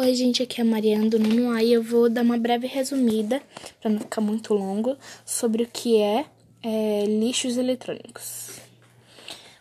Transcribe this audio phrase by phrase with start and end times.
[0.00, 2.68] Oi, gente, aqui é a Mariana do Nuno A e eu vou dar uma breve
[2.68, 3.42] resumida,
[3.80, 6.24] para não ficar muito longo, sobre o que é,
[6.62, 8.60] é, lixos eletrônicos.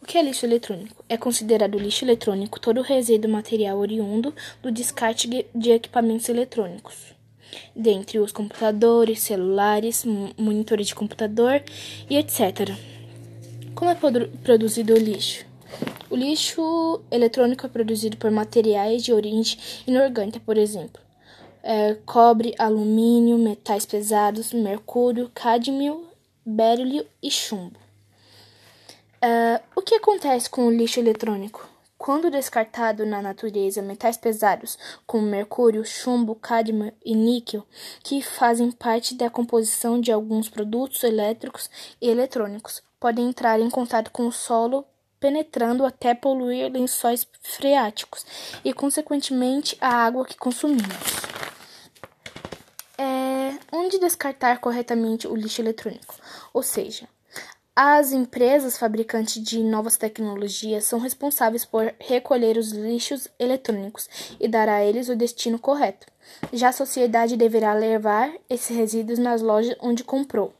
[0.00, 1.04] O que é lixo eletrônico?
[1.06, 7.14] É considerado lixo eletrônico todo resíduo material oriundo do descarte de equipamentos eletrônicos,
[7.76, 10.02] dentre os computadores, celulares,
[10.38, 11.62] monitores de computador
[12.08, 12.74] e etc.
[13.74, 13.96] Como é
[14.42, 15.51] produzido o lixo?
[16.12, 21.00] O lixo eletrônico é produzido por materiais de origem inorgânica, por exemplo,
[21.62, 26.06] é, cobre, alumínio, metais pesados, mercúrio, cádmio,
[26.44, 27.80] berilo e chumbo.
[29.22, 31.66] É, o que acontece com o lixo eletrônico?
[31.96, 37.64] Quando descartado na natureza metais pesados como mercúrio, chumbo, cádmio e níquel,
[38.02, 41.70] que fazem parte da composição de alguns produtos elétricos
[42.02, 44.84] e eletrônicos, podem entrar em contato com o solo
[45.22, 48.26] penetrando até poluir lençóis freáticos
[48.64, 50.82] e, consequentemente, a água que consumimos.
[52.98, 56.16] É, onde descartar corretamente o lixo eletrônico?
[56.52, 57.08] Ou seja,
[57.74, 64.08] as empresas fabricantes de novas tecnologias são responsáveis por recolher os lixos eletrônicos
[64.40, 66.08] e dar a eles o destino correto.
[66.52, 70.52] Já a sociedade deverá levar esses resíduos nas lojas onde comprou,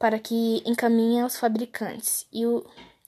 [0.00, 2.64] para que encaminhe aos fabricantes e o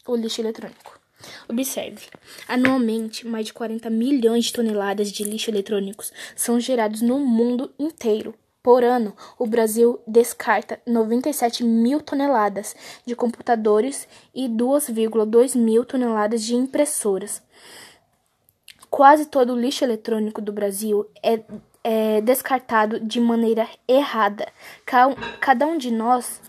[0.07, 1.01] o lixo eletrônico.
[1.49, 2.07] Observe:
[2.49, 8.35] anualmente, mais de 40 milhões de toneladas de lixo eletrônicos são gerados no mundo inteiro.
[8.63, 16.55] Por ano, o Brasil descarta 97 mil toneladas de computadores e 2,2 mil toneladas de
[16.55, 17.43] impressoras.
[18.89, 21.43] Quase todo o lixo eletrônico do Brasil é,
[21.83, 24.47] é descartado de maneira errada.
[25.41, 26.41] Cada um de nós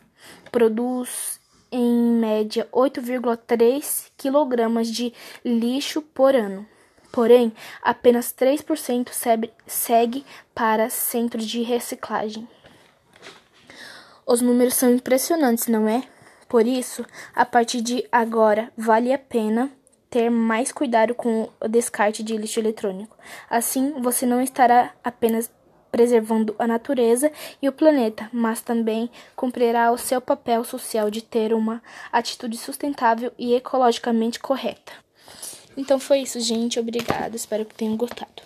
[0.51, 1.39] produz
[1.71, 6.65] em média 8,3 kg de lixo por ano.
[7.11, 9.09] Porém, apenas 3%
[9.67, 12.47] segue para centros de reciclagem.
[14.25, 16.03] Os números são impressionantes, não é?
[16.47, 19.69] Por isso, a partir de agora, vale a pena
[20.09, 23.17] ter mais cuidado com o descarte de lixo eletrônico.
[23.49, 25.51] Assim, você não estará apenas
[25.93, 27.31] preservando a natureza
[27.61, 33.31] e o planeta, mas também cumprirá o seu papel social de ter uma atitude sustentável
[33.37, 34.91] e ecologicamente correta.
[35.77, 36.79] Então foi isso, gente.
[36.79, 37.35] Obrigada.
[37.35, 38.41] Espero que tenham gostado.